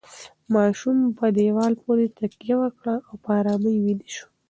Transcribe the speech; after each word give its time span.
ماشوم 0.53 0.97
په 1.17 1.25
دیوال 1.37 1.73
پورې 1.83 2.05
تکیه 2.17 2.55
وکړه 2.59 2.95
او 3.07 3.13
په 3.23 3.29
ارامۍ 3.39 3.75
ویده 3.85 4.09
شو. 4.15 4.25